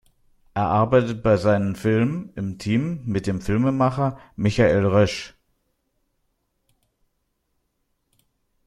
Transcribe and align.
Er 0.55 0.63
arbeitet 0.65 1.21
bei 1.21 1.37
seinen 1.37 1.75
Filmen 1.75 2.33
im 2.33 2.57
Team 2.57 3.05
mit 3.05 3.27
dem 3.27 3.39
Filmemacher 3.39 4.19
Michael 4.35 4.83
Roesch. 4.83 5.35